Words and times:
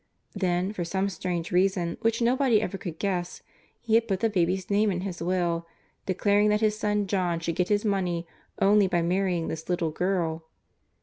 Then, 0.33 0.73
for 0.73 0.83
some 0.83 1.09
strange 1.09 1.51
reason, 1.51 1.95
which 2.01 2.23
nobody 2.23 2.59
ever 2.59 2.75
could 2.75 2.97
guess, 2.97 3.43
he 3.79 3.93
had 3.93 4.07
put 4.07 4.21
the 4.21 4.31
baby's 4.31 4.67
name 4.67 4.89
in 4.91 5.01
his 5.01 5.21
will, 5.21 5.67
declaring 6.07 6.49
that 6.49 6.59
his 6.59 6.75
son 6.75 7.05
John 7.05 7.39
should 7.39 7.55
get 7.55 7.69
his 7.69 7.85
money 7.85 8.25
only 8.59 8.87
by 8.87 9.03
marrying 9.03 9.47
this 9.47 9.69
little 9.69 9.91
girl. 9.91 10.43